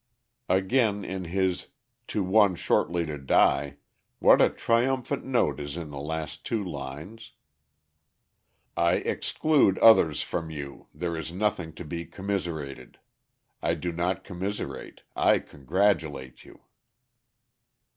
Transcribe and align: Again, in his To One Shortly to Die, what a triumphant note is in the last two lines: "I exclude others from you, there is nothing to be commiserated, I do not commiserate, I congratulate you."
Again, 0.49 1.05
in 1.05 1.25
his 1.25 1.67
To 2.07 2.23
One 2.23 2.55
Shortly 2.55 3.05
to 3.05 3.19
Die, 3.19 3.77
what 4.17 4.41
a 4.41 4.49
triumphant 4.49 5.23
note 5.25 5.59
is 5.59 5.77
in 5.77 5.91
the 5.91 5.99
last 5.99 6.43
two 6.43 6.63
lines: 6.63 7.33
"I 8.75 8.93
exclude 8.95 9.77
others 9.77 10.23
from 10.23 10.49
you, 10.49 10.87
there 10.91 11.15
is 11.15 11.31
nothing 11.31 11.73
to 11.73 11.85
be 11.85 12.05
commiserated, 12.05 12.97
I 13.61 13.75
do 13.75 13.91
not 13.91 14.23
commiserate, 14.23 15.03
I 15.15 15.37
congratulate 15.37 16.45
you." 16.45 16.61